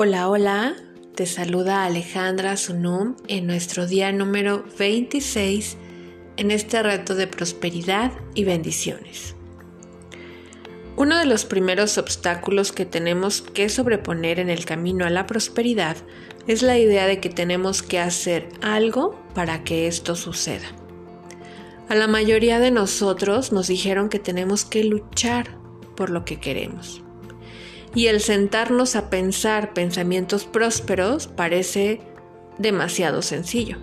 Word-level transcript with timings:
Hola, 0.00 0.28
hola, 0.28 0.76
te 1.16 1.26
saluda 1.26 1.84
Alejandra 1.84 2.56
Sunum 2.56 3.16
en 3.26 3.48
nuestro 3.48 3.88
día 3.88 4.12
número 4.12 4.64
26 4.78 5.76
en 6.36 6.52
este 6.52 6.80
reto 6.84 7.16
de 7.16 7.26
prosperidad 7.26 8.12
y 8.36 8.44
bendiciones. 8.44 9.34
Uno 10.94 11.18
de 11.18 11.24
los 11.24 11.44
primeros 11.44 11.98
obstáculos 11.98 12.70
que 12.70 12.86
tenemos 12.86 13.42
que 13.42 13.68
sobreponer 13.68 14.38
en 14.38 14.50
el 14.50 14.64
camino 14.64 15.04
a 15.04 15.10
la 15.10 15.26
prosperidad 15.26 15.96
es 16.46 16.62
la 16.62 16.78
idea 16.78 17.08
de 17.08 17.18
que 17.18 17.28
tenemos 17.28 17.82
que 17.82 17.98
hacer 17.98 18.50
algo 18.62 19.20
para 19.34 19.64
que 19.64 19.88
esto 19.88 20.14
suceda. 20.14 20.68
A 21.88 21.96
la 21.96 22.06
mayoría 22.06 22.60
de 22.60 22.70
nosotros 22.70 23.50
nos 23.50 23.66
dijeron 23.66 24.10
que 24.10 24.20
tenemos 24.20 24.64
que 24.64 24.84
luchar 24.84 25.58
por 25.96 26.10
lo 26.10 26.24
que 26.24 26.38
queremos. 26.38 27.02
Y 27.98 28.06
el 28.06 28.20
sentarnos 28.20 28.94
a 28.94 29.10
pensar 29.10 29.74
pensamientos 29.74 30.44
prósperos 30.44 31.26
parece 31.26 32.00
demasiado 32.56 33.22
sencillo. 33.22 33.76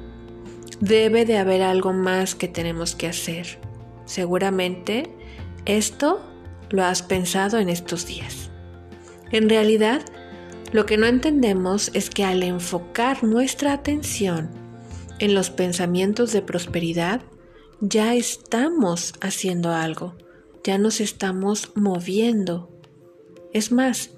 Debe 0.79 1.25
de 1.25 1.37
haber 1.37 1.61
algo 1.61 1.91
más 1.91 2.33
que 2.33 2.47
tenemos 2.47 2.95
que 2.95 3.07
hacer. 3.07 3.59
Seguramente 4.05 5.13
esto 5.65 6.21
lo 6.69 6.85
has 6.85 7.01
pensado 7.01 7.59
en 7.59 7.67
estos 7.67 8.07
días. 8.07 8.51
En 9.33 9.49
realidad, 9.49 10.01
lo 10.71 10.85
que 10.85 10.95
no 10.95 11.07
entendemos 11.07 11.91
es 11.93 12.09
que 12.09 12.23
al 12.23 12.41
enfocar 12.41 13.21
nuestra 13.25 13.73
atención 13.73 14.49
en 15.19 15.33
los 15.33 15.49
pensamientos 15.49 16.31
de 16.31 16.41
prosperidad, 16.41 17.19
ya 17.81 18.15
estamos 18.15 19.13
haciendo 19.19 19.73
algo, 19.73 20.15
ya 20.63 20.77
nos 20.77 21.01
estamos 21.01 21.73
moviendo. 21.75 22.74
Es 23.55 23.71
más, 23.71 24.09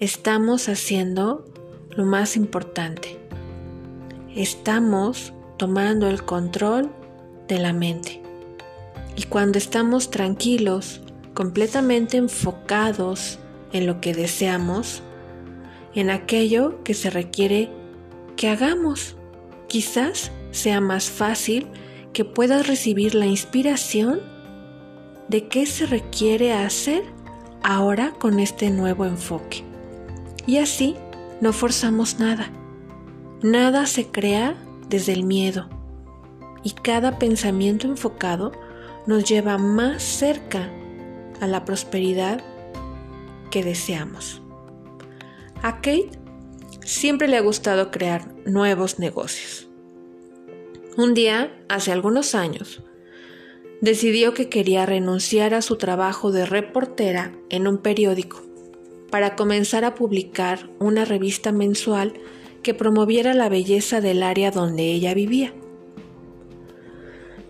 estamos 0.00 0.68
haciendo 0.68 1.46
lo 1.96 2.04
más 2.04 2.36
importante. 2.36 3.18
Estamos 4.36 5.32
tomando 5.56 6.10
el 6.10 6.22
control 6.24 6.90
de 7.48 7.58
la 7.58 7.72
mente. 7.72 8.20
Y 9.16 9.22
cuando 9.22 9.56
estamos 9.56 10.10
tranquilos, 10.10 11.00
completamente 11.32 12.18
enfocados 12.18 13.38
en 13.72 13.86
lo 13.86 13.98
que 14.02 14.12
deseamos, 14.12 15.02
en 15.94 16.10
aquello 16.10 16.84
que 16.84 16.92
se 16.92 17.08
requiere 17.08 17.70
que 18.36 18.50
hagamos, 18.50 19.16
quizás 19.68 20.32
sea 20.50 20.82
más 20.82 21.08
fácil 21.08 21.66
que 22.12 22.26
puedas 22.26 22.66
recibir 22.66 23.14
la 23.14 23.24
inspiración 23.24 24.20
de 25.28 25.48
qué 25.48 25.64
se 25.64 25.86
requiere 25.86 26.52
hacer 26.52 27.02
ahora 27.62 28.12
con 28.18 28.38
este 28.40 28.70
nuevo 28.70 29.04
enfoque. 29.04 29.64
Y 30.46 30.58
así 30.58 30.96
no 31.40 31.52
forzamos 31.52 32.18
nada. 32.18 32.50
Nada 33.42 33.86
se 33.86 34.08
crea 34.08 34.56
desde 34.88 35.12
el 35.12 35.24
miedo. 35.24 35.68
Y 36.62 36.70
cada 36.72 37.18
pensamiento 37.18 37.86
enfocado 37.86 38.52
nos 39.06 39.24
lleva 39.24 39.58
más 39.58 40.02
cerca 40.02 40.68
a 41.40 41.46
la 41.46 41.64
prosperidad 41.64 42.40
que 43.50 43.64
deseamos. 43.64 44.42
A 45.62 45.76
Kate 45.76 46.10
siempre 46.84 47.28
le 47.28 47.36
ha 47.36 47.40
gustado 47.40 47.90
crear 47.90 48.28
nuevos 48.46 48.98
negocios. 48.98 49.68
Un 50.96 51.14
día, 51.14 51.50
hace 51.68 51.90
algunos 51.90 52.34
años, 52.34 52.82
decidió 53.82 54.32
que 54.32 54.48
quería 54.48 54.86
renunciar 54.86 55.54
a 55.54 55.60
su 55.60 55.76
trabajo 55.76 56.30
de 56.30 56.46
reportera 56.46 57.32
en 57.50 57.66
un 57.66 57.78
periódico 57.78 58.40
para 59.10 59.34
comenzar 59.34 59.84
a 59.84 59.96
publicar 59.96 60.70
una 60.78 61.04
revista 61.04 61.50
mensual 61.50 62.14
que 62.62 62.74
promoviera 62.74 63.34
la 63.34 63.48
belleza 63.48 64.00
del 64.00 64.22
área 64.22 64.52
donde 64.52 64.84
ella 64.84 65.14
vivía. 65.14 65.52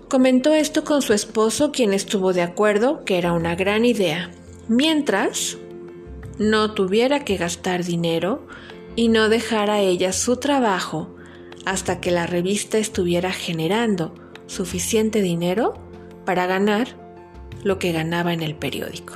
Comentó 0.08 0.54
esto 0.54 0.84
con 0.84 1.02
su 1.02 1.12
esposo, 1.12 1.70
quien 1.70 1.92
estuvo 1.92 2.32
de 2.32 2.42
acuerdo 2.42 3.04
que 3.04 3.18
era 3.18 3.34
una 3.34 3.54
gran 3.54 3.84
idea, 3.84 4.30
mientras 4.68 5.58
no 6.38 6.72
tuviera 6.72 7.26
que 7.26 7.36
gastar 7.36 7.84
dinero 7.84 8.46
y 8.96 9.08
no 9.08 9.28
dejara 9.28 9.80
ella 9.80 10.12
su 10.12 10.38
trabajo 10.38 11.14
hasta 11.66 12.00
que 12.00 12.10
la 12.10 12.26
revista 12.26 12.78
estuviera 12.78 13.32
generando 13.32 14.14
suficiente 14.46 15.20
dinero 15.20 15.81
para 16.24 16.46
ganar 16.46 16.88
lo 17.62 17.78
que 17.78 17.92
ganaba 17.92 18.32
en 18.32 18.42
el 18.42 18.54
periódico. 18.54 19.14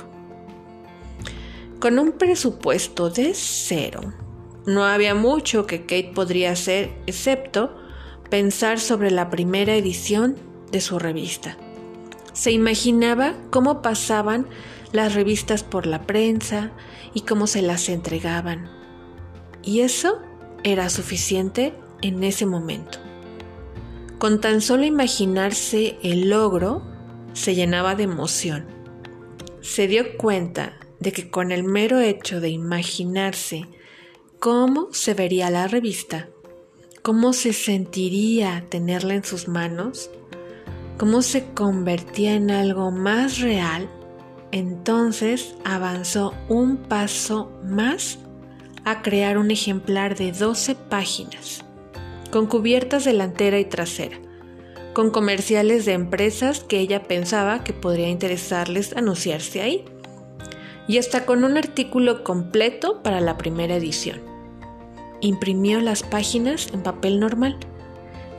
Con 1.79 1.99
un 1.99 2.13
presupuesto 2.13 3.09
de 3.09 3.33
cero, 3.33 4.13
no 4.65 4.83
había 4.83 5.15
mucho 5.15 5.65
que 5.67 5.81
Kate 5.81 6.11
podría 6.13 6.51
hacer 6.51 6.91
excepto 7.05 7.75
pensar 8.29 8.79
sobre 8.79 9.11
la 9.11 9.29
primera 9.29 9.75
edición 9.75 10.35
de 10.71 10.81
su 10.81 10.99
revista. 10.99 11.57
Se 12.33 12.51
imaginaba 12.51 13.33
cómo 13.49 13.81
pasaban 13.81 14.47
las 14.91 15.13
revistas 15.13 15.63
por 15.63 15.85
la 15.85 16.05
prensa 16.05 16.71
y 17.13 17.21
cómo 17.21 17.47
se 17.47 17.61
las 17.61 17.89
entregaban. 17.89 18.69
Y 19.63 19.81
eso 19.81 20.19
era 20.63 20.89
suficiente 20.89 21.73
en 22.01 22.23
ese 22.23 22.45
momento. 22.45 22.99
Con 24.17 24.41
tan 24.41 24.61
solo 24.61 24.83
imaginarse 24.83 25.97
el 26.01 26.29
logro, 26.29 26.81
se 27.37 27.53
llenaba 27.53 27.93
de 27.93 28.03
emoción. 28.03 28.65
Se 29.61 29.87
dio 29.87 30.17
cuenta 30.17 30.79
de 30.99 31.11
que 31.11 31.29
con 31.29 31.51
el 31.51 31.63
mero 31.63 31.99
hecho 31.99 32.41
de 32.41 32.49
imaginarse 32.49 33.67
cómo 34.39 34.87
se 34.91 35.13
vería 35.13 35.51
la 35.51 35.67
revista, 35.67 36.29
cómo 37.03 37.33
se 37.33 37.53
sentiría 37.53 38.65
tenerla 38.69 39.13
en 39.13 39.23
sus 39.23 39.47
manos, 39.47 40.09
cómo 40.97 41.21
se 41.21 41.45
convertía 41.53 42.33
en 42.33 42.49
algo 42.49 42.89
más 42.89 43.39
real, 43.39 43.87
entonces 44.51 45.53
avanzó 45.63 46.33
un 46.49 46.77
paso 46.77 47.51
más 47.63 48.17
a 48.83 49.03
crear 49.03 49.37
un 49.37 49.51
ejemplar 49.51 50.17
de 50.17 50.31
12 50.31 50.73
páginas 50.73 51.63
con 52.31 52.47
cubiertas 52.47 53.05
delantera 53.05 53.59
y 53.59 53.65
trasera, 53.65 54.17
con 54.97 55.11
comerciales 55.11 55.85
de 55.85 55.93
empresas 55.93 56.61
que 56.61 56.79
ella 56.79 57.03
pensaba 57.03 57.63
que 57.63 57.71
podría 57.71 58.09
interesarles 58.09 58.97
anunciarse 58.97 59.61
ahí, 59.61 59.85
y 60.87 60.97
hasta 60.97 61.23
con 61.27 61.43
un 61.43 61.55
artículo 61.55 62.23
completo 62.23 63.03
para 63.03 63.21
la 63.21 63.37
primera 63.37 63.75
edición. 63.75 64.19
Imprimió 65.21 65.81
las 65.81 66.01
páginas 66.01 66.69
en 66.73 66.81
papel 66.81 67.19
normal 67.19 67.59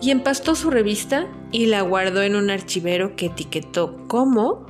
y 0.03 0.11
empastó 0.11 0.57
su 0.57 0.71
revista 0.71 1.29
y 1.53 1.67
la 1.67 1.83
guardó 1.83 2.23
en 2.23 2.35
un 2.35 2.51
archivero 2.51 3.15
que 3.15 3.27
etiquetó 3.27 4.09
como 4.09 4.67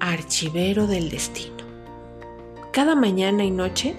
Archivero 0.00 0.88
del 0.88 1.10
Destino. 1.10 1.64
Cada 2.72 2.96
mañana 2.96 3.44
y 3.44 3.52
noche 3.52 3.94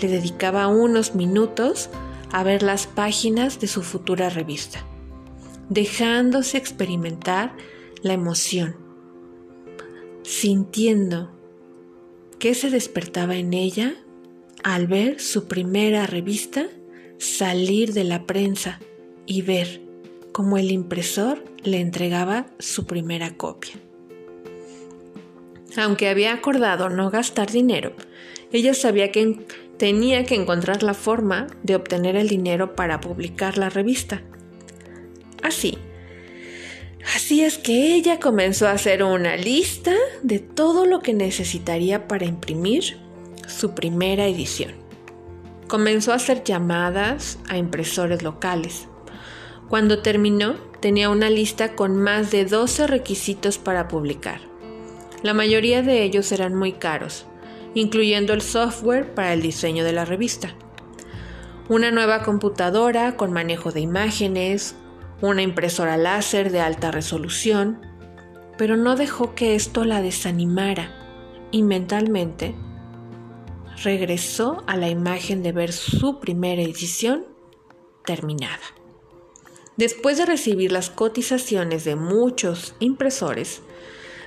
le 0.00 0.08
dedicaba 0.08 0.66
unos 0.68 1.14
minutos 1.14 1.90
a 2.32 2.42
ver 2.42 2.62
las 2.62 2.86
páginas 2.86 3.60
de 3.60 3.66
su 3.66 3.82
futura 3.82 4.30
revista, 4.30 4.82
dejándose 5.70 6.58
experimentar 6.58 7.56
la 8.02 8.12
emoción, 8.12 8.76
sintiendo 10.22 11.30
que 12.38 12.54
se 12.54 12.68
despertaba 12.70 13.36
en 13.36 13.54
ella 13.54 13.94
al 14.62 14.86
ver 14.86 15.20
su 15.20 15.46
primera 15.48 16.06
revista 16.06 16.66
salir 17.18 17.92
de 17.92 18.04
la 18.04 18.26
prensa 18.26 18.80
y 19.26 19.42
ver 19.42 19.80
cómo 20.32 20.58
el 20.58 20.70
impresor 20.70 21.44
le 21.62 21.80
entregaba 21.80 22.46
su 22.58 22.86
primera 22.86 23.36
copia. 23.36 23.74
Aunque 25.76 26.08
había 26.08 26.32
acordado 26.32 26.88
no 26.88 27.10
gastar 27.10 27.50
dinero, 27.50 27.92
ella 28.50 28.74
sabía 28.74 29.12
que 29.12 29.46
tenía 29.76 30.24
que 30.24 30.34
encontrar 30.34 30.82
la 30.82 30.94
forma 30.94 31.46
de 31.62 31.76
obtener 31.76 32.16
el 32.16 32.28
dinero 32.28 32.74
para 32.74 33.00
publicar 33.00 33.56
la 33.56 33.70
revista. 33.70 34.22
Así. 35.42 35.78
Así 37.14 37.42
es 37.42 37.58
que 37.58 37.94
ella 37.94 38.20
comenzó 38.20 38.68
a 38.68 38.72
hacer 38.72 39.02
una 39.02 39.36
lista 39.36 39.94
de 40.22 40.38
todo 40.38 40.84
lo 40.84 41.00
que 41.00 41.14
necesitaría 41.14 42.06
para 42.06 42.26
imprimir 42.26 42.98
su 43.46 43.74
primera 43.74 44.26
edición. 44.26 44.72
Comenzó 45.66 46.12
a 46.12 46.16
hacer 46.16 46.44
llamadas 46.44 47.38
a 47.48 47.56
impresores 47.56 48.22
locales. 48.22 48.86
Cuando 49.68 50.02
terminó, 50.02 50.54
tenía 50.80 51.10
una 51.10 51.30
lista 51.30 51.74
con 51.74 51.96
más 51.96 52.30
de 52.30 52.44
12 52.44 52.86
requisitos 52.86 53.58
para 53.58 53.88
publicar. 53.88 54.40
La 55.22 55.34
mayoría 55.34 55.82
de 55.82 56.02
ellos 56.02 56.32
eran 56.32 56.54
muy 56.54 56.72
caros, 56.72 57.26
incluyendo 57.74 58.32
el 58.32 58.42
software 58.42 59.14
para 59.14 59.32
el 59.32 59.42
diseño 59.42 59.84
de 59.84 59.92
la 59.92 60.04
revista. 60.04 60.54
Una 61.68 61.90
nueva 61.90 62.22
computadora 62.22 63.16
con 63.16 63.32
manejo 63.32 63.70
de 63.70 63.80
imágenes, 63.80 64.74
una 65.20 65.42
impresora 65.42 65.96
láser 65.96 66.50
de 66.50 66.60
alta 66.60 66.90
resolución, 66.90 67.80
pero 68.56 68.76
no 68.76 68.96
dejó 68.96 69.34
que 69.34 69.54
esto 69.54 69.84
la 69.84 70.02
desanimara 70.02 70.96
y 71.50 71.62
mentalmente 71.62 72.54
regresó 73.82 74.62
a 74.66 74.76
la 74.76 74.88
imagen 74.88 75.42
de 75.42 75.52
ver 75.52 75.72
su 75.72 76.20
primera 76.20 76.62
edición 76.62 77.26
terminada. 78.04 78.60
Después 79.76 80.18
de 80.18 80.26
recibir 80.26 80.72
las 80.72 80.90
cotizaciones 80.90 81.84
de 81.84 81.96
muchos 81.96 82.74
impresores, 82.80 83.62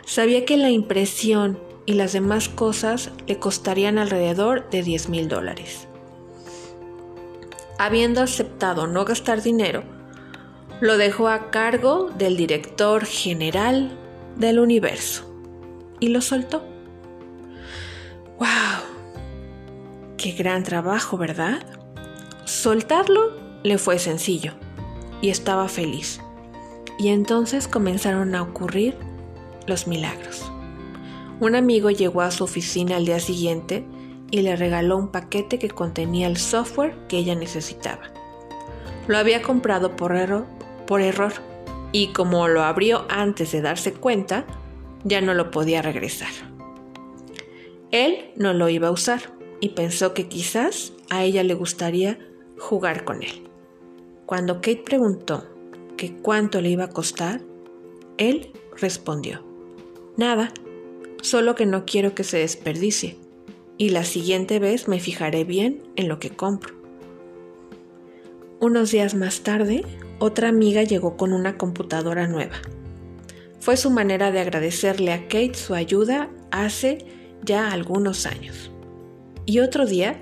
sabía 0.05 0.45
que 0.45 0.57
la 0.57 0.71
impresión 0.71 1.59
y 1.85 1.93
las 1.93 2.13
demás 2.13 2.49
cosas 2.49 3.11
le 3.27 3.37
costarían 3.37 3.97
alrededor 3.97 4.69
de 4.69 4.83
10 4.83 5.09
mil 5.09 5.27
dólares. 5.27 5.87
Habiendo 7.77 8.21
aceptado 8.21 8.87
no 8.87 9.05
gastar 9.05 9.41
dinero, 9.41 9.83
lo 10.83 10.97
dejó 10.97 11.29
a 11.29 11.49
cargo 11.49 12.09
del 12.09 12.35
director 12.35 13.05
general 13.05 13.97
del 14.35 14.59
universo 14.59 15.23
y 16.01 16.09
lo 16.09 16.19
soltó. 16.19 16.61
¡Wow! 18.37 18.49
¡Qué 20.17 20.33
gran 20.33 20.63
trabajo, 20.63 21.17
¿verdad? 21.17 21.63
Soltarlo 22.43 23.31
le 23.63 23.77
fue 23.77 23.97
sencillo 23.97 24.55
y 25.21 25.29
estaba 25.29 25.69
feliz. 25.69 26.19
Y 26.99 27.07
entonces 27.07 27.69
comenzaron 27.69 28.35
a 28.35 28.41
ocurrir 28.41 28.97
los 29.67 29.87
milagros. 29.87 30.51
Un 31.39 31.55
amigo 31.55 31.91
llegó 31.91 32.19
a 32.19 32.31
su 32.31 32.43
oficina 32.43 32.97
al 32.97 33.05
día 33.05 33.21
siguiente 33.21 33.85
y 34.31 34.41
le 34.41 34.57
regaló 34.57 34.97
un 34.97 35.13
paquete 35.13 35.59
que 35.59 35.69
contenía 35.69 36.27
el 36.27 36.35
software 36.35 36.93
que 37.07 37.19
ella 37.19 37.35
necesitaba. 37.35 38.11
Lo 39.07 39.17
había 39.17 39.41
comprado 39.41 39.95
por 39.95 40.13
error, 40.13 40.45
por 40.85 41.01
error 41.01 41.33
y 41.91 42.07
como 42.07 42.47
lo 42.47 42.63
abrió 42.63 43.05
antes 43.09 43.51
de 43.51 43.61
darse 43.61 43.93
cuenta, 43.93 44.45
ya 45.03 45.21
no 45.21 45.33
lo 45.33 45.51
podía 45.51 45.81
regresar. 45.81 46.31
Él 47.91 48.31
no 48.35 48.53
lo 48.53 48.69
iba 48.69 48.87
a 48.87 48.91
usar 48.91 49.21
y 49.59 49.69
pensó 49.69 50.13
que 50.13 50.27
quizás 50.27 50.93
a 51.09 51.23
ella 51.23 51.43
le 51.43 51.53
gustaría 51.53 52.17
jugar 52.57 53.03
con 53.05 53.21
él. 53.21 53.47
Cuando 54.25 54.55
Kate 54.55 54.83
preguntó 54.83 55.47
que 55.95 56.15
cuánto 56.15 56.59
le 56.61 56.69
iba 56.69 56.85
a 56.85 56.89
costar, 56.89 57.41
él 58.17 58.51
respondió, 58.75 59.45
nada, 60.17 60.51
solo 61.21 61.55
que 61.55 61.65
no 61.65 61.85
quiero 61.85 62.15
que 62.15 62.23
se 62.23 62.39
desperdicie 62.39 63.17
y 63.77 63.89
la 63.89 64.03
siguiente 64.03 64.59
vez 64.59 64.87
me 64.87 64.99
fijaré 64.99 65.43
bien 65.43 65.83
en 65.95 66.07
lo 66.07 66.19
que 66.19 66.29
compro. 66.29 66.73
Unos 68.59 68.91
días 68.91 69.13
más 69.13 69.41
tarde, 69.41 69.83
otra 70.19 70.49
amiga 70.49 70.83
llegó 70.83 71.17
con 71.17 71.33
una 71.33 71.57
computadora 71.57 72.27
nueva. 72.27 72.55
Fue 73.59 73.77
su 73.77 73.89
manera 73.89 74.31
de 74.31 74.39
agradecerle 74.39 75.13
a 75.13 75.23
Kate 75.23 75.53
su 75.53 75.73
ayuda 75.73 76.29
hace 76.51 77.05
ya 77.43 77.71
algunos 77.71 78.25
años. 78.25 78.71
Y 79.45 79.59
otro 79.59 79.85
día, 79.85 80.19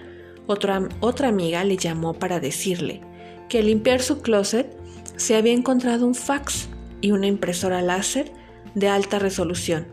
otra, 0.47 0.87
otra 0.99 1.29
amiga 1.29 1.63
le 1.63 1.77
llamó 1.77 2.13
para 2.13 2.39
decirle 2.39 3.01
que 3.49 3.59
al 3.59 3.67
limpiar 3.67 4.01
su 4.01 4.21
closet 4.21 4.75
se 5.15 5.35
había 5.35 5.53
encontrado 5.53 6.05
un 6.05 6.15
fax 6.15 6.69
y 7.01 7.11
una 7.11 7.27
impresora 7.27 7.81
láser 7.81 8.31
de 8.75 8.87
alta 8.87 9.19
resolución 9.19 9.87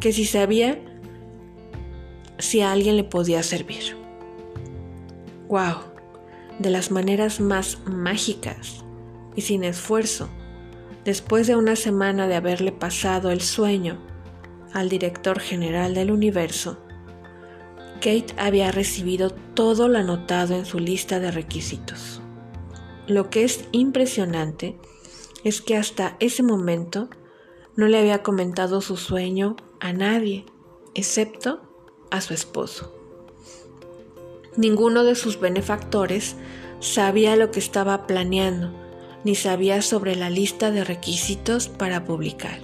que 0.00 0.12
si 0.12 0.24
sabía 0.24 0.78
si 2.38 2.60
a 2.60 2.72
alguien 2.72 2.96
le 2.96 3.04
podía 3.04 3.42
servir. 3.42 3.96
¡Wow! 5.48 5.76
De 6.58 6.70
las 6.70 6.90
maneras 6.90 7.40
más 7.40 7.78
mágicas 7.86 8.85
y 9.36 9.42
sin 9.42 9.62
esfuerzo, 9.62 10.28
después 11.04 11.46
de 11.46 11.54
una 11.54 11.76
semana 11.76 12.26
de 12.26 12.34
haberle 12.34 12.72
pasado 12.72 13.30
el 13.30 13.40
sueño 13.40 13.98
al 14.72 14.88
director 14.88 15.38
general 15.38 15.94
del 15.94 16.10
universo, 16.10 16.78
Kate 17.96 18.34
había 18.36 18.72
recibido 18.72 19.30
todo 19.30 19.88
lo 19.88 19.98
anotado 19.98 20.54
en 20.56 20.66
su 20.66 20.78
lista 20.78 21.20
de 21.20 21.30
requisitos. 21.30 22.20
Lo 23.06 23.30
que 23.30 23.44
es 23.44 23.64
impresionante 23.72 24.76
es 25.44 25.60
que 25.60 25.76
hasta 25.76 26.16
ese 26.18 26.42
momento 26.42 27.08
no 27.76 27.86
le 27.86 27.98
había 27.98 28.22
comentado 28.22 28.80
su 28.80 28.96
sueño 28.96 29.56
a 29.80 29.92
nadie, 29.92 30.44
excepto 30.94 31.62
a 32.10 32.20
su 32.20 32.34
esposo. 32.34 32.92
Ninguno 34.56 35.04
de 35.04 35.14
sus 35.14 35.38
benefactores 35.38 36.36
sabía 36.80 37.36
lo 37.36 37.50
que 37.50 37.60
estaba 37.60 38.06
planeando, 38.06 38.72
ni 39.26 39.34
sabía 39.34 39.82
sobre 39.82 40.14
la 40.14 40.30
lista 40.30 40.70
de 40.70 40.84
requisitos 40.84 41.66
para 41.66 42.04
publicar. 42.04 42.60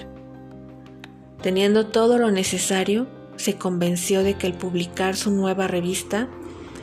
Teniendo 1.42 1.88
todo 1.88 2.18
lo 2.18 2.30
necesario, 2.30 3.08
se 3.34 3.56
convenció 3.56 4.22
de 4.22 4.34
que 4.34 4.46
el 4.46 4.54
publicar 4.54 5.16
su 5.16 5.32
nueva 5.32 5.66
revista 5.66 6.28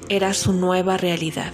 era 0.10 0.34
su 0.34 0.52
nueva 0.52 0.98
realidad. 0.98 1.54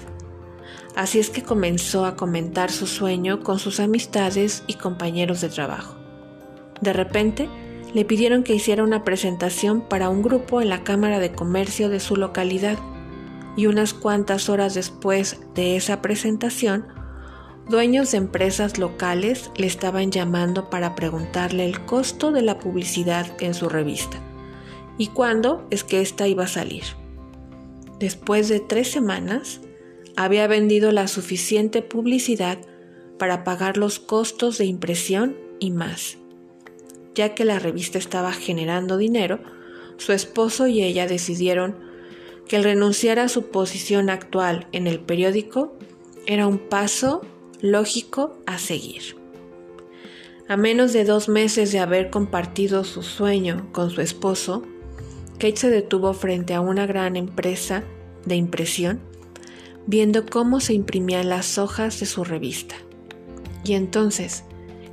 Así 0.96 1.20
es 1.20 1.30
que 1.30 1.44
comenzó 1.44 2.04
a 2.04 2.16
comentar 2.16 2.72
su 2.72 2.88
sueño 2.88 3.42
con 3.42 3.60
sus 3.60 3.80
amistades 3.80 4.64
y 4.66 4.74
compañeros 4.74 5.42
de 5.42 5.50
trabajo. 5.50 5.96
De 6.82 6.94
repente, 6.94 7.48
le 7.94 8.06
pidieron 8.06 8.42
que 8.42 8.56
hiciera 8.56 8.84
una 8.84 9.04
presentación 9.04 9.82
para 9.82 10.10
un 10.10 10.24
grupo 10.24 10.64
en 10.64 10.70
la 10.70 10.84
Cámara 10.84 11.20
de 11.20 11.32
Comercio 11.32 11.90
de 11.90 12.00
su 12.00 12.16
localidad 12.16 12.80
y 13.56 13.68
unas 13.68 13.94
cuantas 13.94 14.50
horas 14.50 14.74
después 14.74 15.42
de 15.54 15.76
esa 15.76 16.02
presentación, 16.02 16.88
dueños 17.68 18.12
de 18.12 18.18
empresas 18.18 18.78
locales 18.78 19.52
le 19.56 19.68
estaban 19.68 20.12
llamando 20.12 20.70
para 20.70 20.96
preguntarle 20.96 21.66
el 21.66 21.86
costo 21.86 22.32
de 22.32 22.42
la 22.42 22.60
publicidad 22.60 23.28
en 23.42 23.54
su 23.54 23.70
revista 23.70 24.22
y 24.98 25.08
cuándo 25.08 25.68
es 25.72 25.84
que 25.84 26.02
ésta 26.02 26.28
iba 26.28 26.46
a 26.46 26.48
salir. 26.48 26.84
Después 28.00 28.48
de 28.50 28.60
tres 28.60 28.90
semanas, 28.92 29.62
había 30.16 30.48
vendido 30.48 30.92
la 30.92 31.08
suficiente 31.08 31.82
publicidad 31.82 32.60
para 33.18 33.44
pagar 33.44 33.78
los 33.78 34.00
costos 34.00 34.58
de 34.58 34.66
impresión 34.66 35.38
y 35.60 35.72
más 35.72 36.18
ya 37.16 37.34
que 37.34 37.46
la 37.46 37.58
revista 37.58 37.98
estaba 37.98 38.32
generando 38.34 38.98
dinero, 38.98 39.40
su 39.98 40.12
esposo 40.12 40.68
y 40.68 40.84
ella 40.84 41.08
decidieron 41.08 41.80
que 42.48 42.58
el 42.58 42.64
renunciar 42.64 43.18
a 43.18 43.30
su 43.30 43.48
posición 43.50 44.10
actual 44.10 44.68
en 44.72 44.86
el 44.86 45.00
periódico 45.00 45.74
era 46.28 46.46
un 46.46 46.60
paso 46.60 47.22
lógico 47.72 48.38
a 48.46 48.58
seguir. 48.58 49.18
A 50.48 50.58
menos 50.58 50.94
de 50.94 51.06
dos 51.06 51.28
meses 51.28 51.72
de 51.72 51.80
haber 51.80 52.10
compartido 52.10 52.84
su 52.84 53.02
sueño 53.02 53.68
con 53.72 53.90
su 53.90 54.02
esposo, 54.02 54.64
Kate 55.34 55.58
se 55.58 55.70
detuvo 55.70 56.14
frente 56.14 56.54
a 56.54 56.62
una 56.62 56.86
gran 56.86 57.16
empresa 57.16 57.84
de 58.26 58.36
impresión, 58.36 59.02
viendo 59.88 60.26
cómo 60.26 60.60
se 60.60 60.74
imprimían 60.74 61.30
las 61.30 61.58
hojas 61.58 62.00
de 62.00 62.06
su 62.06 62.24
revista. 62.24 62.76
Y 63.64 63.74
entonces 63.74 64.44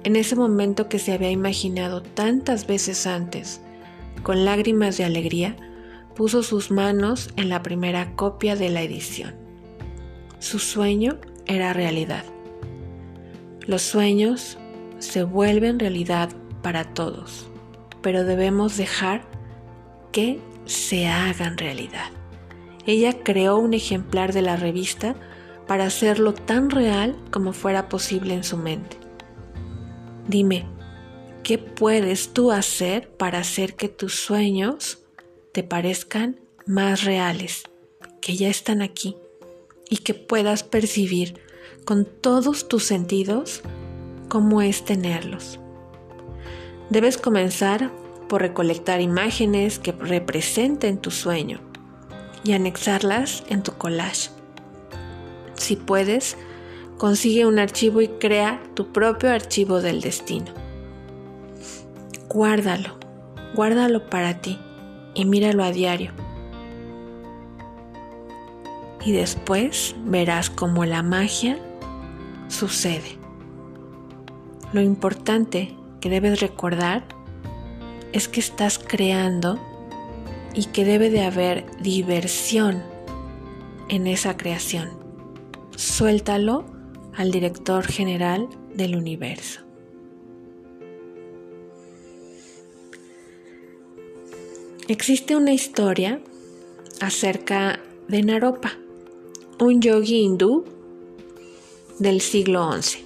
en 0.04 0.16
ese 0.16 0.34
momento 0.34 0.88
que 0.88 0.98
se 0.98 1.12
había 1.12 1.30
imaginado 1.30 2.02
tantas 2.02 2.66
veces 2.66 3.06
antes, 3.06 3.60
con 4.22 4.44
lágrimas 4.44 4.96
de 4.96 5.04
alegría, 5.04 5.56
puso 6.16 6.42
sus 6.42 6.70
manos 6.70 7.30
en 7.36 7.48
la 7.48 7.62
primera 7.62 8.16
copia 8.16 8.56
de 8.56 8.68
la 8.68 8.82
edición. 8.82 9.34
Su 10.40 10.58
sueño 10.58 11.18
era 11.46 11.72
realidad. 11.72 12.24
Los 13.66 13.82
sueños 13.82 14.58
se 14.98 15.22
vuelven 15.22 15.78
realidad 15.78 16.30
para 16.62 16.84
todos, 16.84 17.46
pero 18.00 18.24
debemos 18.24 18.76
dejar 18.76 19.22
que 20.10 20.40
se 20.64 21.06
hagan 21.06 21.58
realidad. 21.58 22.10
Ella 22.86 23.22
creó 23.22 23.58
un 23.58 23.74
ejemplar 23.74 24.32
de 24.32 24.42
la 24.42 24.56
revista 24.56 25.14
para 25.68 25.84
hacerlo 25.84 26.34
tan 26.34 26.70
real 26.70 27.16
como 27.30 27.52
fuera 27.52 27.88
posible 27.88 28.34
en 28.34 28.42
su 28.42 28.56
mente. 28.56 28.96
Dime, 30.26 30.66
¿qué 31.44 31.58
puedes 31.58 32.32
tú 32.32 32.50
hacer 32.50 33.10
para 33.10 33.38
hacer 33.38 33.74
que 33.74 33.88
tus 33.88 34.16
sueños 34.16 34.98
te 35.52 35.62
parezcan 35.62 36.40
más 36.66 37.04
reales, 37.04 37.62
que 38.20 38.36
ya 38.36 38.48
están 38.48 38.82
aquí 38.82 39.16
y 39.88 39.98
que 39.98 40.14
puedas 40.14 40.64
percibir 40.64 41.40
con 41.84 42.04
todos 42.04 42.68
tus 42.68 42.84
sentidos 42.84 43.62
cómo 44.28 44.62
es 44.62 44.84
tenerlos? 44.84 45.58
Debes 46.90 47.16
comenzar 47.16 47.90
por 48.28 48.42
recolectar 48.42 49.00
imágenes 49.00 49.78
que 49.78 49.92
representen 49.92 50.98
tu 50.98 51.10
sueño 51.10 51.60
y 52.44 52.52
anexarlas 52.52 53.44
en 53.48 53.62
tu 53.62 53.72
collage. 53.72 54.30
Si 55.54 55.76
puedes, 55.76 56.36
Consigue 57.02 57.46
un 57.46 57.58
archivo 57.58 58.00
y 58.00 58.06
crea 58.06 58.62
tu 58.74 58.92
propio 58.92 59.30
archivo 59.30 59.80
del 59.80 60.00
destino. 60.00 60.52
Guárdalo, 62.28 62.96
guárdalo 63.56 64.08
para 64.08 64.40
ti 64.40 64.56
y 65.12 65.24
míralo 65.24 65.64
a 65.64 65.72
diario. 65.72 66.12
Y 69.04 69.12
después 69.12 69.96
verás 70.04 70.50
cómo 70.50 70.84
la 70.84 71.02
magia 71.02 71.58
sucede. 72.48 73.18
Lo 74.72 74.80
importante 74.80 75.74
que 76.00 76.08
debes 76.08 76.40
recordar 76.40 77.04
es 78.12 78.28
que 78.28 78.40
estás 78.40 78.78
creando 78.78 79.58
y 80.54 80.66
que 80.66 80.84
debe 80.84 81.10
de 81.10 81.22
haber 81.22 81.64
diversión 81.80 82.82
en 83.88 84.06
esa 84.06 84.36
creación. 84.36 84.90
Suéltalo 85.76 86.64
al 87.14 87.30
director 87.30 87.86
general 87.86 88.48
del 88.74 88.96
universo. 88.96 89.60
Existe 94.88 95.36
una 95.36 95.52
historia 95.52 96.20
acerca 97.00 97.80
de 98.08 98.22
Naropa, 98.22 98.72
un 99.58 99.80
yogi 99.80 100.22
hindú 100.22 100.64
del 101.98 102.20
siglo 102.20 102.72
XI, 102.72 103.04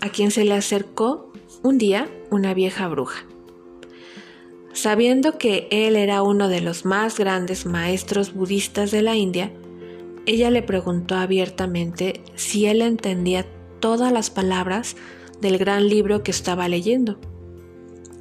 a 0.00 0.08
quien 0.08 0.30
se 0.30 0.44
le 0.44 0.54
acercó 0.54 1.32
un 1.62 1.78
día 1.78 2.08
una 2.30 2.54
vieja 2.54 2.88
bruja. 2.88 3.24
Sabiendo 4.72 5.38
que 5.38 5.66
él 5.70 5.96
era 5.96 6.22
uno 6.22 6.48
de 6.48 6.60
los 6.60 6.84
más 6.84 7.18
grandes 7.18 7.66
maestros 7.66 8.32
budistas 8.32 8.90
de 8.90 9.02
la 9.02 9.16
India, 9.16 9.50
ella 10.24 10.50
le 10.50 10.62
preguntó 10.62 11.16
abiertamente 11.16 12.22
si 12.36 12.66
él 12.66 12.82
entendía 12.82 13.44
todas 13.80 14.12
las 14.12 14.30
palabras 14.30 14.94
del 15.40 15.58
gran 15.58 15.88
libro 15.88 16.22
que 16.22 16.30
estaba 16.30 16.68
leyendo. 16.68 17.18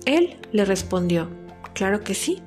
Él 0.05 0.37
le 0.51 0.65
respondió, 0.65 1.29
claro 1.73 2.01
que 2.01 2.15
sí. 2.15 2.41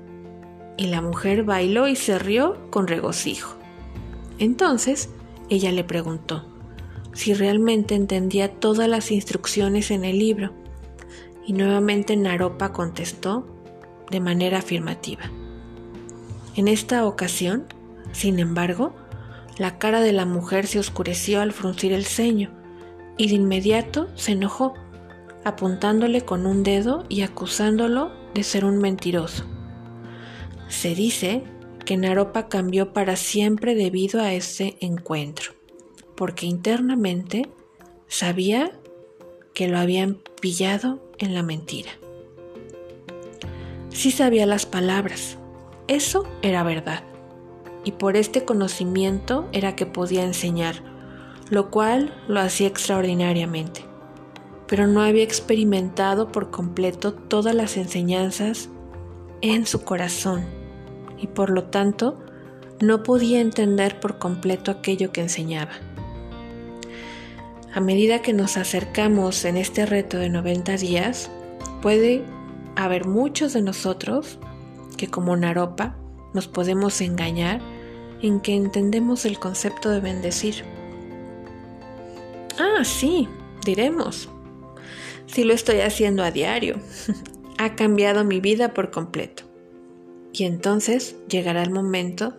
Y 0.76 0.86
la 0.86 1.02
mujer 1.02 1.44
bailó 1.44 1.88
y 1.88 1.94
se 1.94 2.18
rió 2.18 2.56
con 2.70 2.88
regocijo. 2.88 3.54
Entonces 4.38 5.10
ella 5.50 5.72
le 5.72 5.84
preguntó 5.84 6.46
si 7.12 7.34
realmente 7.34 7.94
entendía 7.94 8.52
todas 8.60 8.88
las 8.88 9.10
instrucciones 9.10 9.90
en 9.90 10.04
el 10.04 10.18
libro. 10.18 10.52
Y 11.46 11.52
nuevamente 11.52 12.16
Naropa 12.16 12.72
contestó 12.72 13.46
de 14.10 14.20
manera 14.20 14.58
afirmativa. 14.58 15.30
En 16.56 16.68
esta 16.68 17.06
ocasión, 17.06 17.66
sin 18.12 18.38
embargo, 18.38 18.94
la 19.58 19.78
cara 19.78 20.00
de 20.00 20.12
la 20.12 20.24
mujer 20.24 20.66
se 20.66 20.78
oscureció 20.78 21.40
al 21.40 21.52
fruncir 21.52 21.92
el 21.92 22.04
ceño 22.04 22.50
y 23.16 23.28
de 23.28 23.34
inmediato 23.34 24.08
se 24.14 24.32
enojó, 24.32 24.74
apuntándole 25.44 26.22
con 26.22 26.46
un 26.46 26.62
dedo 26.62 27.04
y 27.08 27.22
acusándolo 27.22 28.12
de 28.34 28.42
ser 28.42 28.64
un 28.64 28.78
mentiroso. 28.78 29.44
Se 30.68 30.94
dice 30.94 31.44
que 31.90 31.96
Naropa 31.96 32.46
cambió 32.46 32.92
para 32.92 33.16
siempre 33.16 33.74
debido 33.74 34.20
a 34.20 34.32
ese 34.32 34.76
encuentro, 34.78 35.54
porque 36.14 36.46
internamente 36.46 37.50
sabía 38.06 38.70
que 39.54 39.66
lo 39.66 39.76
habían 39.76 40.20
pillado 40.40 41.00
en 41.18 41.34
la 41.34 41.42
mentira. 41.42 41.90
Sí 43.88 44.12
sabía 44.12 44.46
las 44.46 44.66
palabras, 44.66 45.36
eso 45.88 46.28
era 46.42 46.62
verdad, 46.62 47.02
y 47.82 47.90
por 47.90 48.16
este 48.16 48.44
conocimiento 48.44 49.48
era 49.50 49.74
que 49.74 49.86
podía 49.86 50.22
enseñar, 50.22 50.84
lo 51.50 51.72
cual 51.72 52.14
lo 52.28 52.38
hacía 52.38 52.68
extraordinariamente, 52.68 53.80
pero 54.68 54.86
no 54.86 55.02
había 55.02 55.24
experimentado 55.24 56.30
por 56.30 56.52
completo 56.52 57.14
todas 57.14 57.56
las 57.56 57.76
enseñanzas 57.76 58.68
en 59.40 59.66
su 59.66 59.82
corazón 59.82 60.59
y 61.20 61.26
por 61.26 61.50
lo 61.50 61.64
tanto 61.64 62.18
no 62.80 63.02
podía 63.02 63.40
entender 63.40 64.00
por 64.00 64.18
completo 64.18 64.70
aquello 64.70 65.12
que 65.12 65.20
enseñaba. 65.20 65.72
A 67.72 67.80
medida 67.80 68.22
que 68.22 68.32
nos 68.32 68.56
acercamos 68.56 69.44
en 69.44 69.56
este 69.56 69.86
reto 69.86 70.16
de 70.16 70.28
90 70.28 70.76
días, 70.78 71.30
puede 71.82 72.24
haber 72.74 73.06
muchos 73.06 73.52
de 73.52 73.62
nosotros 73.62 74.38
que 74.96 75.08
como 75.08 75.36
Naropa 75.36 75.96
nos 76.34 76.48
podemos 76.48 77.00
engañar 77.00 77.60
en 78.22 78.40
que 78.40 78.54
entendemos 78.54 79.24
el 79.24 79.38
concepto 79.38 79.90
de 79.90 80.00
bendecir. 80.00 80.64
Ah, 82.58 82.84
sí, 82.84 83.28
diremos. 83.64 84.28
Si 85.26 85.44
lo 85.44 85.54
estoy 85.54 85.80
haciendo 85.80 86.24
a 86.24 86.30
diario. 86.30 86.76
ha 87.60 87.76
cambiado 87.76 88.24
mi 88.24 88.40
vida 88.40 88.72
por 88.72 88.90
completo. 88.90 89.42
Y 90.32 90.44
entonces 90.44 91.16
llegará 91.28 91.62
el 91.62 91.70
momento 91.70 92.38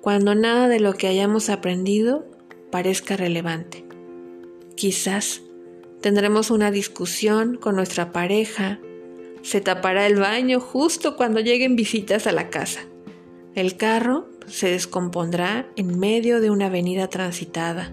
cuando 0.00 0.34
nada 0.34 0.68
de 0.68 0.80
lo 0.80 0.94
que 0.94 1.08
hayamos 1.08 1.50
aprendido 1.50 2.26
parezca 2.70 3.16
relevante. 3.16 3.84
Quizás 4.76 5.42
tendremos 6.00 6.50
una 6.50 6.70
discusión 6.70 7.56
con 7.56 7.76
nuestra 7.76 8.12
pareja, 8.12 8.78
se 9.42 9.60
tapará 9.60 10.06
el 10.06 10.16
baño 10.16 10.60
justo 10.60 11.16
cuando 11.16 11.40
lleguen 11.40 11.76
visitas 11.76 12.26
a 12.26 12.32
la 12.32 12.50
casa. 12.50 12.80
El 13.54 13.76
carro 13.76 14.28
se 14.46 14.70
descompondrá 14.70 15.66
en 15.76 15.98
medio 15.98 16.40
de 16.40 16.50
una 16.50 16.66
avenida 16.66 17.08
transitada. 17.08 17.92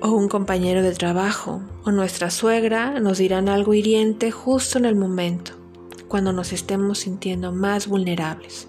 O 0.00 0.10
un 0.10 0.28
compañero 0.28 0.82
de 0.82 0.92
trabajo 0.92 1.60
o 1.84 1.90
nuestra 1.90 2.30
suegra 2.30 3.00
nos 3.00 3.18
dirán 3.18 3.48
algo 3.48 3.74
hiriente 3.74 4.30
justo 4.30 4.78
en 4.78 4.84
el 4.84 4.94
momento, 4.94 5.57
cuando 6.08 6.32
nos 6.32 6.52
estemos 6.52 7.00
sintiendo 7.00 7.52
más 7.52 7.86
vulnerables. 7.86 8.68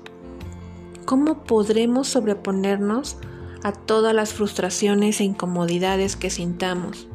¿Cómo 1.05 1.43
podremos 1.43 2.08
sobreponernos 2.08 3.17
a 3.63 3.72
todas 3.72 4.13
las 4.13 4.34
frustraciones 4.34 5.19
e 5.19 5.24
incomodidades 5.24 6.15
que 6.15 6.29
sintamos? 6.29 7.08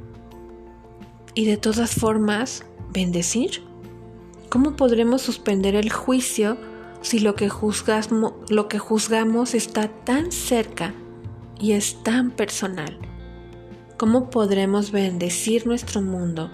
Y 1.35 1.45
de 1.47 1.57
todas 1.57 1.95
formas, 1.95 2.65
bendecir. 2.93 3.63
¿Cómo 4.49 4.77
podremos 4.77 5.23
suspender 5.23 5.75
el 5.75 5.93
juicio 5.93 6.57
si 7.03 7.19
lo 7.19 7.35
que, 7.35 7.49
juzgamos, 7.49 8.35
está 9.55 9.89
tan 9.89 10.33
cerca 10.33 10.95
y 11.61 11.73
es 11.73 12.03
tan 12.03 12.31
personal? 12.31 12.99
¿Cómo 13.97 14.31
podremos 14.31 14.91
bendecir 14.91 15.67
nuestro 15.67 16.03
mundo 16.03 16.51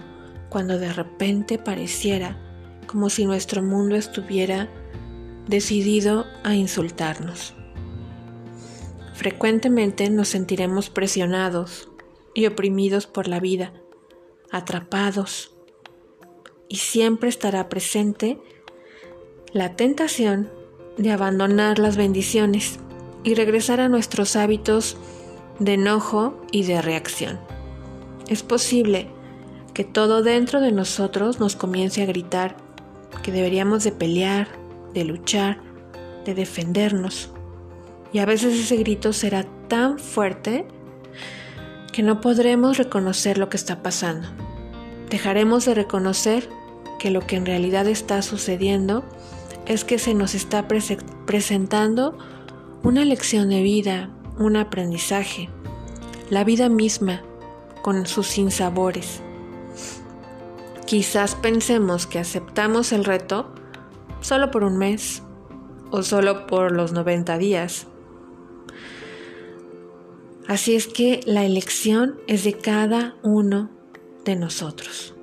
cuando 0.49 0.77
de 0.77 0.93
repente 0.93 1.57
pareciera 1.57 2.50
como 2.91 3.09
si 3.09 3.25
nuestro 3.25 3.63
mundo 3.63 3.95
estuviera 3.95 4.69
decidido 5.47 6.25
a 6.43 6.55
insultarnos? 6.55 7.53
Frecuentemente 9.13 10.09
nos 10.09 10.27
sentiremos 10.27 10.89
presionados 10.89 11.89
y 12.33 12.47
oprimidos 12.47 13.07
por 13.07 13.27
la 13.27 13.39
vida, 13.39 13.71
atrapados, 14.51 15.53
y 16.67 16.77
siempre 16.77 17.29
estará 17.29 17.69
presente 17.69 18.39
la 19.53 19.75
tentación 19.75 20.49
de 20.97 21.11
abandonar 21.11 21.79
las 21.79 21.97
bendiciones 21.97 22.79
y 23.23 23.35
regresar 23.35 23.79
a 23.79 23.89
nuestros 23.89 24.35
hábitos 24.35 24.97
de 25.59 25.73
enojo 25.73 26.41
y 26.51 26.63
de 26.63 26.81
reacción. 26.81 27.39
Es 28.27 28.43
posible 28.43 29.09
que 29.73 29.83
todo 29.83 30.23
dentro 30.23 30.59
de 30.61 30.71
nosotros 30.71 31.39
nos 31.39 31.55
comience 31.55 32.01
a 32.01 32.05
gritar 32.05 32.70
que 33.23 33.31
deberíamos 33.31 33.83
de 33.83 33.91
pelear, 33.91 34.47
de 34.93 35.03
luchar, 35.03 35.61
de 36.25 36.33
defendernos. 36.33 37.29
Y 38.13 38.19
a 38.19 38.25
veces 38.25 38.59
ese 38.59 38.77
grito 38.77 39.13
será 39.13 39.45
tan 39.67 39.99
fuerte 39.99 40.65
que 41.91 42.03
no 42.03 42.21
podremos 42.21 42.77
reconocer 42.77 43.37
lo 43.37 43.49
que 43.49 43.57
está 43.57 43.81
pasando. 43.83 44.27
Dejaremos 45.09 45.65
de 45.65 45.73
reconocer 45.73 46.49
que 46.99 47.11
lo 47.11 47.21
que 47.21 47.35
en 47.35 47.45
realidad 47.45 47.87
está 47.87 48.21
sucediendo 48.21 49.03
es 49.65 49.83
que 49.83 49.99
se 49.99 50.13
nos 50.13 50.35
está 50.35 50.67
presentando 51.25 52.17
una 52.83 53.05
lección 53.05 53.49
de 53.49 53.61
vida, 53.61 54.09
un 54.37 54.55
aprendizaje, 54.55 55.49
la 56.29 56.43
vida 56.43 56.69
misma 56.69 57.21
con 57.81 58.05
sus 58.05 58.27
sinsabores. 58.27 59.21
Quizás 60.91 61.35
pensemos 61.35 62.05
que 62.05 62.19
aceptamos 62.19 62.91
el 62.91 63.05
reto 63.05 63.55
solo 64.19 64.51
por 64.51 64.65
un 64.65 64.77
mes 64.77 65.23
o 65.89 66.03
solo 66.03 66.47
por 66.47 66.73
los 66.73 66.91
90 66.91 67.37
días. 67.37 67.87
Así 70.49 70.75
es 70.75 70.87
que 70.87 71.21
la 71.25 71.45
elección 71.45 72.19
es 72.27 72.43
de 72.43 72.57
cada 72.57 73.15
uno 73.23 73.69
de 74.25 74.35
nosotros. 74.35 75.13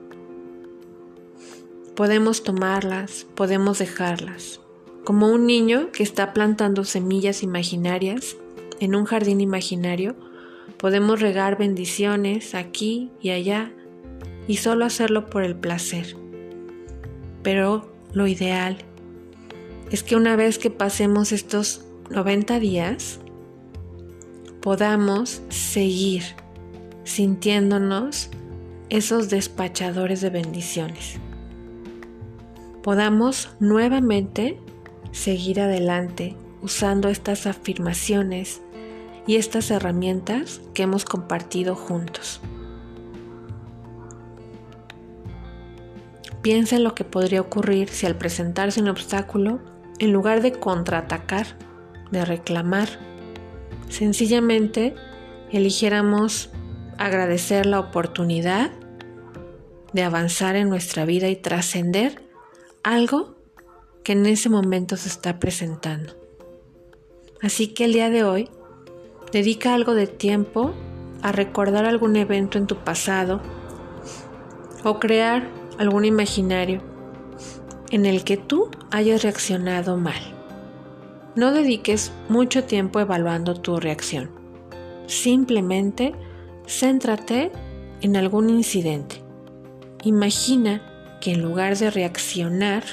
Podemos 1.95 2.45
tomarlas, 2.45 3.27
podemos 3.35 3.79
dejarlas. 3.79 4.63
Como 5.05 5.29
un 5.29 5.45
niño 5.45 5.93
que 5.93 6.03
está 6.03 6.33
plantando 6.33 6.85
semillas 6.85 7.43
imaginarias 7.43 8.39
en 8.81 8.95
un 8.95 9.05
jardín 9.05 9.43
imaginario, 9.43 10.17
podemos 10.79 11.21
regar 11.21 11.59
bendiciones 11.59 12.55
aquí 12.55 13.11
y 13.21 13.33
allá 13.33 13.75
y 14.49 14.57
solo 14.57 14.85
hacerlo 14.85 15.31
por 15.31 15.45
el 15.45 15.55
placer. 15.55 16.17
Pero 17.45 17.93
lo 18.13 18.27
ideal 18.27 18.79
es 19.93 20.03
que 20.03 20.17
una 20.17 20.35
vez 20.35 20.59
que 20.59 20.71
pasemos 20.71 21.31
estos 21.31 21.85
90 22.11 22.59
días, 22.59 23.21
podamos 24.61 25.43
seguir 25.51 26.25
sintiéndonos 27.05 28.31
esos 28.89 29.31
despachadores 29.31 30.21
de 30.21 30.31
bendiciones 30.31 31.21
podamos 32.89 33.51
nuevamente 33.61 34.59
seguir 35.13 35.61
adelante 35.61 36.35
usando 36.63 37.11
estas 37.11 37.47
afirmaciones 37.47 38.63
y 39.27 39.37
estas 39.37 39.71
herramientas 39.71 40.63
que 40.73 40.85
hemos 40.85 41.05
compartido 41.05 41.75
juntos. 41.75 42.41
Piensa 46.49 46.77
en 46.77 46.85
lo 46.85 46.95
que 46.95 47.05
podría 47.05 47.43
ocurrir 47.43 47.91
si 47.91 48.07
al 48.07 48.17
presentarse 48.17 48.81
un 48.81 48.89
obstáculo, 48.89 49.61
en 49.99 50.15
lugar 50.15 50.41
de 50.41 50.53
contraatacar, 50.53 51.59
de 52.11 52.25
reclamar, 52.25 52.89
sencillamente 53.91 54.95
eligiéramos 55.53 56.49
agradecer 56.97 57.67
la 57.67 57.79
oportunidad 57.79 58.71
de 59.93 60.03
avanzar 60.03 60.57
en 60.57 60.71
nuestra 60.71 61.05
vida 61.05 61.29
y 61.29 61.37
trascender 61.37 62.23
algo 62.83 63.37
que 64.03 64.13
en 64.13 64.25
ese 64.25 64.49
momento 64.49 64.97
se 64.97 65.11
está 65.11 65.39
presentando. 65.39 66.15
Así 67.43 67.75
que 67.75 67.85
el 67.85 67.93
día 67.93 68.09
de 68.09 68.25
hoy, 68.25 68.49
dedica 69.33 69.75
algo 69.75 69.93
de 69.93 70.07
tiempo 70.07 70.73
a 71.21 71.31
recordar 71.31 71.85
algún 71.85 72.17
evento 72.17 72.57
en 72.57 72.67
tu 72.67 72.77
pasado 72.77 73.43
o 74.83 74.99
crear 74.99 75.59
algún 75.79 76.05
imaginario 76.05 76.83
en 77.91 78.05
el 78.05 78.25
que 78.25 78.37
tú 78.37 78.69
hayas 78.91 79.23
reaccionado 79.23 79.97
mal. 79.97 80.21
No 81.37 81.53
dediques 81.53 82.13
mucho 82.29 82.65
tiempo 82.65 83.01
evaluando 83.01 83.55
tu 83.55 83.79
reacción. 83.79 84.31
Simplemente 85.07 86.15
céntrate 86.67 87.53
en 88.03 88.17
algún 88.17 88.51
incidente. 88.51 89.23
Imagina 90.03 90.83
que 91.21 91.33
en 91.33 91.43
lugar 91.43 91.77
de 91.77 91.91
reaccionar, 91.91 92.85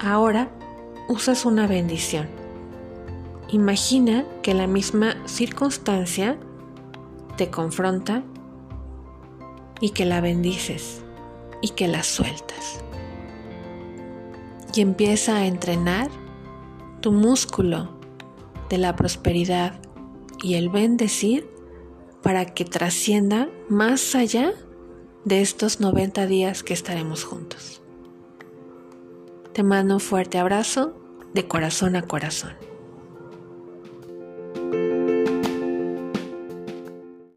ahora 0.00 0.50
usas 1.08 1.44
una 1.44 1.66
bendición. 1.66 2.26
Imagina 3.48 4.24
que 4.42 4.54
la 4.54 4.66
misma 4.66 5.16
circunstancia 5.26 6.36
te 7.36 7.50
confronta 7.50 8.24
y 9.80 9.90
que 9.90 10.04
la 10.04 10.20
bendices 10.20 11.05
y 11.60 11.70
que 11.70 11.88
la 11.88 12.02
sueltas. 12.02 12.80
Y 14.74 14.80
empieza 14.80 15.36
a 15.36 15.46
entrenar 15.46 16.10
tu 17.00 17.12
músculo 17.12 17.96
de 18.68 18.78
la 18.78 18.96
prosperidad 18.96 19.80
y 20.42 20.54
el 20.54 20.68
bendecir 20.68 21.48
para 22.22 22.46
que 22.46 22.64
trascienda 22.64 23.48
más 23.68 24.14
allá 24.14 24.52
de 25.24 25.40
estos 25.40 25.80
90 25.80 26.26
días 26.26 26.62
que 26.62 26.74
estaremos 26.74 27.24
juntos. 27.24 27.82
Te 29.52 29.62
mando 29.62 29.94
un 29.94 30.00
fuerte 30.00 30.38
abrazo 30.38 30.94
de 31.34 31.46
corazón 31.48 31.96
a 31.96 32.02
corazón. 32.02 32.52